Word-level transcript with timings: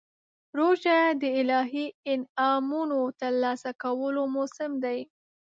روژه 0.57 0.97
د 1.21 1.23
الهي 1.39 1.85
انعامونو 2.13 2.99
ترلاسه 3.21 3.71
کولو 3.83 4.21
موسم 4.35 4.71
دی. 4.83 4.99